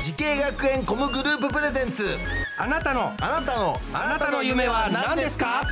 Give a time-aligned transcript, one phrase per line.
[0.00, 2.04] 滋慶学園 COMグループプレゼンツ。
[2.56, 5.64] あなたのあなたのあなたの夢は何ですか？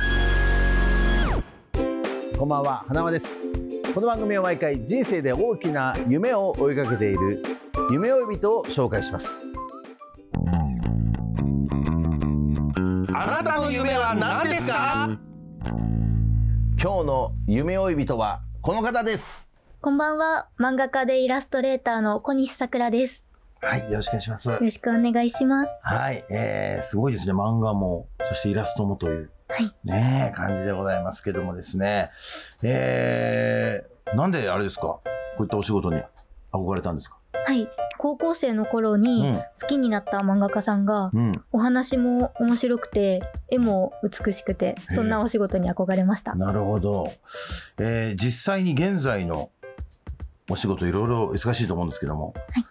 [2.37, 3.39] こんばんは花輪です。
[3.93, 7.41] この番組は毎回人生で大きな夢を追いかけている
[7.89, 9.45] 夢追い人を紹介します。
[13.13, 15.17] あなたの夢は何ですか？
[16.79, 19.49] 今日の夢追い人はこの方です。
[19.79, 23.26] こんばんは漫画家でイラストレーターの小西さくらです
[23.61, 29.73] はいよろしくお願いしますよろしくお願いしますはい、えー、すごいですね漫画もそしてイラストもというはい。
[29.85, 32.11] ねえ、感じでございますけどもですね。
[32.61, 34.81] えー、なんであれですか？
[34.83, 35.01] こ
[35.39, 36.01] ういったお仕事に
[36.51, 37.17] 憧れたんですか？
[37.45, 37.69] はい。
[37.97, 46.35] 高校生の頃に好きになった漫画家さんが、うん、お話も面白くて、絵も美しくて、そんなお仕事に憧れました。
[46.35, 47.09] なるほど。
[47.79, 49.49] えー、実際に現在の
[50.49, 52.65] お仕事いろいろ忙しいと思うんですけども、はい。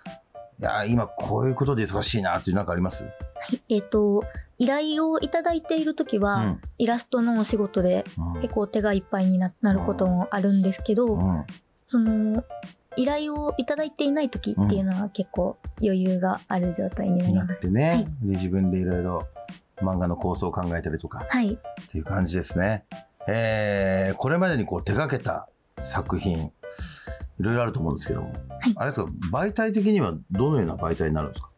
[0.59, 3.05] いや、今こういうことで忙しいなっていうなんかあります？
[3.05, 3.11] は
[3.53, 3.61] い。
[3.69, 4.25] えっ、ー、と、
[4.59, 8.05] 依頼をいただいている時は、うん、イラストのお仕事で
[8.41, 11.45] 結構手がいっぱいになることもあるんですけど、うん、
[11.89, 12.43] その
[12.97, 17.53] 依頼をいただいていない時っていうのは結構余裕がある状態になります。
[17.53, 19.27] ってね、はい、で自分でいろいろ
[19.83, 22.85] 漫画の構想を考えたりとか、はい、っていう感じですね。
[23.29, 25.49] えー、これまでにこう手掛けた
[25.79, 26.51] 作品
[27.39, 31.51] いろいろあると思うんですけども、はい、あれですか媒体的にはどのような媒体になるんですか？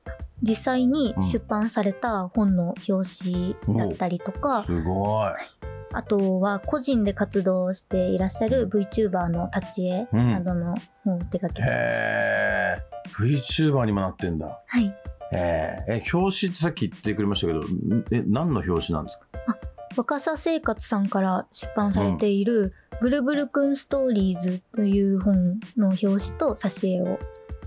[0.42, 5.30] 実際に出版された本の表紙だったりとか、すごい。
[5.92, 11.70] あとは個人で活動していらっしゃる VTuber の立ち絵などの本を手掛けてます。
[11.72, 13.72] へー。
[13.72, 14.60] VTuber にもなってんだ。
[14.66, 14.94] はい。
[15.32, 17.60] えー、え、表紙ってさっき言ってくれましたけど、
[18.10, 19.24] え、何の表紙なんですか？
[19.24, 19.27] あ、
[19.98, 27.18] 若さ生活さんから出版されている、ブルブルくんストーリーズという本の表紙と挿絵を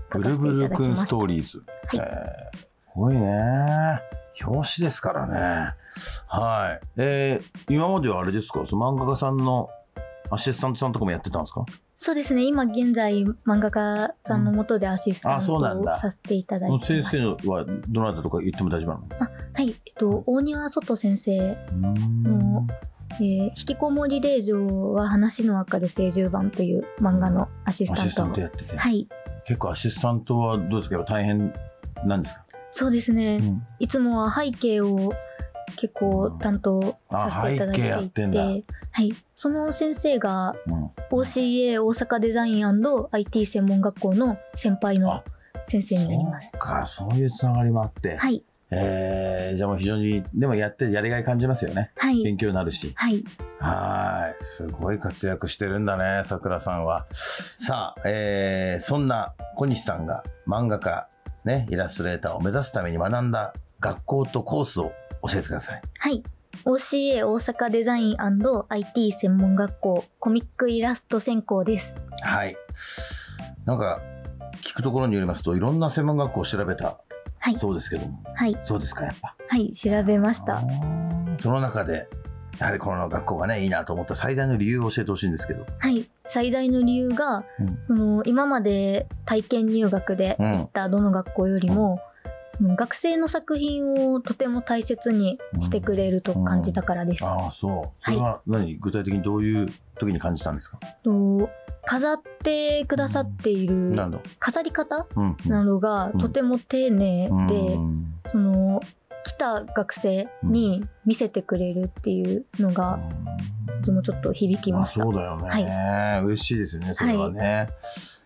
[0.08, 1.62] ブルブルくんストーリーズ。
[1.88, 2.00] はい。
[2.00, 4.00] えー、すごいね。
[4.42, 5.74] 表紙ですからね。
[6.26, 6.86] はい。
[6.96, 8.64] えー、今まではあれですか？
[8.64, 9.68] その漫画家さんの
[10.30, 11.66] アシスタントさんとかもやってたんですか？
[11.98, 12.44] そうですね。
[12.44, 16.86] 今現在、漫画家さんのもとでアシスタントをさせていただいてます。
[16.86, 19.06] 先生はどなたとか言っても大丈夫なの？
[19.20, 19.68] あはい。
[19.86, 21.56] えっと、大庭外先生
[22.22, 22.66] の、
[23.14, 28.48] えー、引きこもり令状は話のわかる聖獣版という漫画のアシスタントを。
[29.44, 30.98] 結構アシスタントはどうですか？
[31.04, 31.52] 大変
[32.06, 32.44] なんですか？
[32.70, 35.12] そうですね、うん、いつもは背景を
[35.76, 40.54] 結構担当させていただいていて、うん、はい、その先生が
[41.10, 42.66] OCA 大阪デザイン
[43.12, 45.22] &IT 専門学校の先輩の
[45.66, 46.50] 先生になります。
[46.50, 48.16] そうか、そういうつながりもあって。
[48.16, 48.42] はい。
[48.74, 51.90] えー、じゃあもう非常に、でもやってやりがい感じますよね。
[51.96, 52.22] はい。
[52.22, 52.92] 勉強になるし。
[52.94, 53.22] はい。
[53.58, 54.42] はい。
[54.42, 57.06] すごい活躍してるんだね、桜さんは。
[57.12, 61.06] さあ、えー、そんな小西さんが漫画家、
[61.44, 64.92] ね、イラストレーターを目指すために学んだ学校とコースを
[65.28, 65.82] 教えてください。
[65.98, 66.22] はい。
[66.64, 68.16] OCA 大阪デザイン
[68.68, 71.94] &IT 専門学校コミックイラスト専攻です。
[72.22, 72.56] はい。
[73.64, 74.00] なんか、
[74.62, 76.98] 聞くところによりますと、いろんな専門学校を調べた
[77.44, 78.22] はい、そうですけども。
[78.36, 78.56] はい。
[78.62, 79.34] そうですか、やっぱ。
[79.48, 80.62] はい、調べました。
[81.36, 82.08] その中で、
[82.60, 85.66] やはりこの学校がね、いいなと思った最大の理由を教えてほしいんですけど。
[85.80, 86.08] はい。
[86.28, 91.98] 最大の理由が、うん、その今まで体験入学で行ったどの学校よりも、うん、
[92.60, 97.24] 学生の作品をとても大切にしてくれると感じたからです。
[97.24, 98.04] うん、ああ、そう。
[98.04, 99.66] それは何、はい、具体的にどういう
[99.98, 100.78] 時に感じたんですか？
[101.02, 101.50] と
[101.84, 103.94] 飾ってくださっている
[104.38, 105.06] 飾り方
[105.46, 107.78] などがとても丁寧で、
[108.30, 108.80] その
[109.24, 113.00] 来た学生に見せてくれるっていうのが、
[113.80, 115.02] とてもちょっと響きました。
[115.02, 115.48] そうだよね。
[115.48, 117.68] はい、嬉しいですよね、それはね。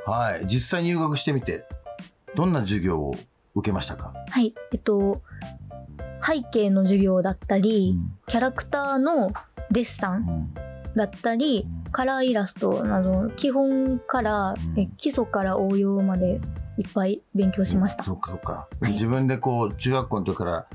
[0.04, 1.64] はい、はい、実際入学してみて、
[2.34, 3.14] どんな授業を
[3.56, 4.12] 受けましたか？
[4.30, 5.22] はい、えっと、
[6.22, 9.32] 背景の授業だったり、うん、キャラクターの
[9.72, 10.54] デッサン
[10.94, 16.40] だったり、カラーイラストなど基本から、うん、え基礎から応用まで
[16.78, 18.02] いっぱい勉強しました。
[18.02, 20.66] うん、そうかそうか、はい、自分でこう中学校の時から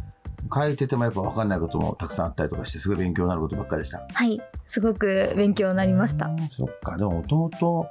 [0.53, 4.05] 書いててもやっぱ分かんないこともたくさんあったりとかしてすごい勉強になることばっかりでした。
[4.11, 4.41] はい。
[4.65, 6.29] すごく勉強になりました。
[6.51, 6.97] そっか。
[6.97, 7.87] でももともと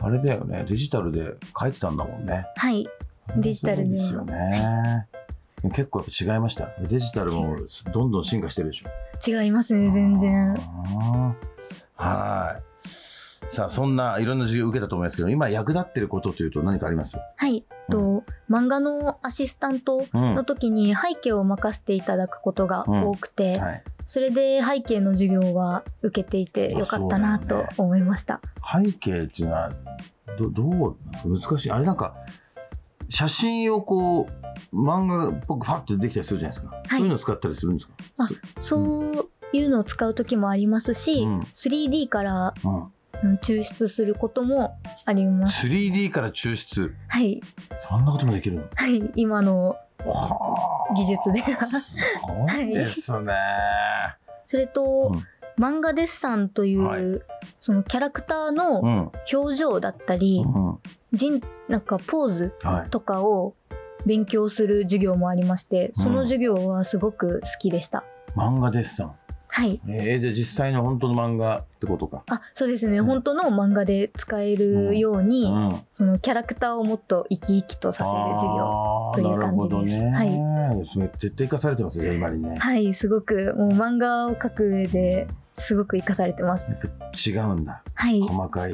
[0.00, 0.64] あれだよね。
[0.68, 2.46] デジタルで書いてたんだもんね。
[2.56, 2.88] はい
[3.36, 5.06] デジタルでですよね。
[5.74, 6.70] 結構やっぱ違いました？
[6.80, 7.56] デジタルも
[7.92, 8.88] どんどん進化してるでしょ？
[9.24, 10.56] 違いますね、全然。
[11.94, 12.62] はい。
[13.48, 17.18] さあ、そんないろんな授業を受けたと思いますけど、今役立ってることというと何かあります？
[17.36, 17.64] はい。
[17.90, 18.22] と、うん、
[18.54, 28.40] 漫画のアシスタントの時に背景を任せていただくことが多くて、うんはい、それで背景の授業は受けていてよかったなと思いました。
[28.74, 29.70] ね、背景っていうのは
[30.38, 32.14] どどう難しいあれなんか
[33.12, 34.22] 写真をこ
[34.72, 37.94] う漫画っぽくファッてできたりするじゃないですか、はい、そういうのを使ったりするんですか？
[38.16, 38.28] あ
[38.60, 39.28] そう。
[39.54, 42.54] いうのを使う時もありますし、うん、3D から、
[43.42, 45.66] 抽出することもあります。
[45.66, 46.94] 3D から抽出。
[47.08, 47.42] はい。
[47.76, 48.64] そんなこともできるの？
[48.74, 49.12] はい。
[49.14, 49.76] 今の
[50.96, 51.42] 技術で。
[51.42, 55.22] はすごいですね、はい、それと、うん
[55.58, 57.02] 漫画デッサンという、はい、
[57.60, 60.78] そのキャラクターの表情だったり、うん、
[61.12, 62.54] 人なんかポーズ
[62.90, 63.54] とかを
[64.06, 68.04] 勉強する授業もありまして、その授業はすごく好きでした。
[68.34, 69.14] 漫画デッサン
[69.54, 69.82] はい。
[69.86, 72.24] えー、で実際の本当の漫画ってことか。
[72.28, 73.00] あ、そうですね。
[73.00, 80.00] うん、本当の漫画で使えるように、うんうん、そのキャラクターをもっと生き生きとさせる授業という感じです。
[80.00, 81.10] ね、はい。
[81.18, 82.56] 絶対生かされてますね、今にね。
[82.58, 86.90] はい、すごくもう漫画を描く上ですごく生かされてます。
[87.28, 87.82] 違うんだ。
[87.92, 88.20] はい。
[88.22, 88.72] 細かい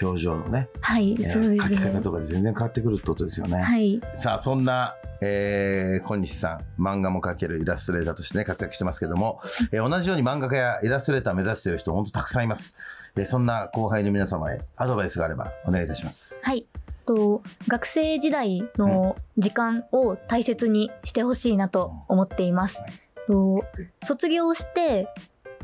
[0.00, 0.68] 表情のね。
[0.80, 1.58] はい、そうですね。
[1.58, 3.58] 書き方とかで全然変わってくるってことですよね。
[3.58, 4.00] はい。
[4.14, 9.40] さあ、そんな、えー、小西さん、漫画も描けるイラストレーターとしてね、活躍してますけども、
[9.70, 12.76] えー、同じように漫画家やイラストレーター目指している人、本当たくさんいます。
[13.16, 16.44] えー、そんな後輩の皆様へアドバイスがあればお願いいたします。
[16.44, 16.66] はい。
[17.04, 22.80] と学生時代の時間を大切にしてほしいなと思っています。
[23.28, 23.64] うん、と
[24.02, 25.08] 卒業して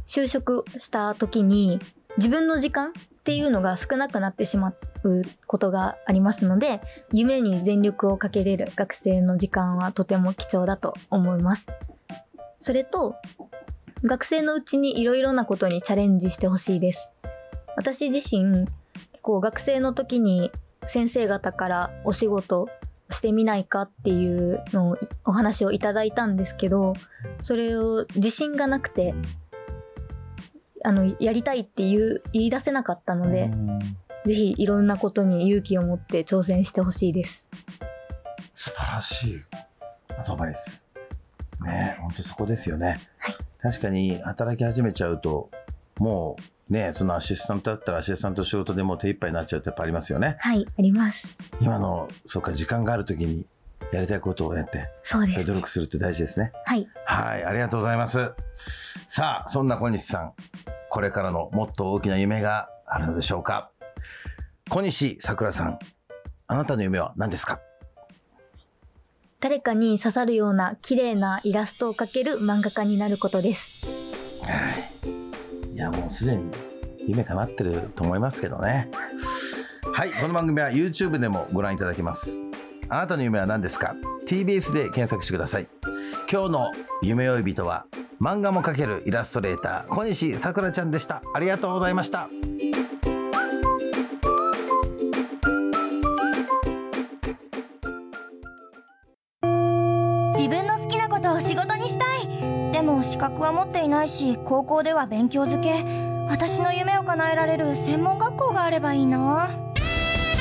[0.07, 1.79] 就職した時に
[2.17, 2.93] 自分の時間
[3.29, 4.73] っていうのが少なくなってしま
[5.05, 6.81] うことがありますので
[7.13, 11.67] 夢に全力をかけれる学生の時間はとても貴重だと思います。
[12.59, 13.17] それと
[14.03, 17.13] 学生のうちにいろいろなことにチャレンジしてほしいです。
[17.77, 18.67] 私自身
[19.21, 20.51] こう学生の時に
[20.87, 22.71] 先生方からお仕事
[23.11, 26.95] してみないかっていうのをお話をいただいたんですけど
[27.43, 29.15] それを自信がなくて
[30.85, 33.51] あのやりたいって言う言い出せなかったので、
[34.27, 37.51] ぜひいろんなことに勇気を持って挑戦してほしいです。
[38.55, 39.41] 素晴らしい
[40.19, 40.85] アドバイス。
[41.65, 42.99] ね本当そこですよね。
[43.19, 45.51] はい、確かに働き始めちゃうと、
[45.99, 50.37] もうね、そのアシスタントだったらアシスタント仕事でもう手一杯になっちゃうってやっぱありますよね。
[50.41, 51.39] はい、あります。
[51.61, 53.47] 今の、そうか、時間がある時に
[53.91, 55.47] やりたいことをやって、そうです。
[55.47, 56.53] 努力するって大事ですね。
[56.67, 56.87] はい。
[57.07, 58.33] はい、ありがとうございます。
[59.19, 60.33] さあ、そんな小西さん、
[60.91, 63.73] これからのもっと大きな夢があるのでしょうか？
[64.71, 65.79] 小西さくらさん、
[66.47, 67.59] あなたの夢は何ですか？
[69.41, 73.89] 誰かに刺さるような綺麗なイラストを描ける漫画家になることです。
[74.47, 74.53] は
[75.67, 75.75] い。
[75.75, 76.53] いや、もうすでに
[77.09, 78.89] 夢叶ってると思いますけどね。
[79.95, 82.41] はい、この番組は YouTube でもご覧いただけます。
[82.89, 83.97] あなたの夢は何ですか
[84.29, 85.67] ?TBS で検索してください。
[86.31, 86.71] 今日の
[87.03, 87.87] 夢追い人は
[88.21, 91.23] 漫画も描けるイラストレーター小西さくらちゃんでした。
[91.35, 92.29] ありがとうございました。
[100.35, 102.73] 自分の好きなことを仕事にしたい。
[102.73, 105.85] でも資格は持っていないし高校では勉強づけ。
[106.29, 109.49] 私の夢を叶えられる専門学校があればいいな。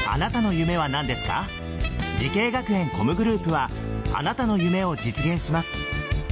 [0.10, 1.48] あなたの夢は何ですか？
[2.18, 3.70] 滋慶学園 COMグループは
[4.14, 5.70] あなたの夢を実現します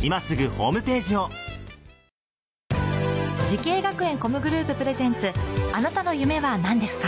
[0.06, 1.30] 今すぐホームページを。
[3.50, 5.32] 滋慶学園 COMグループプレゼンツ
[5.74, 7.08] あなたの夢は何ですか？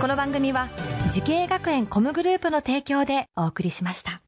[0.00, 0.68] この番組は
[1.12, 4.22] 時系学園コムグループの提供でお送りしました。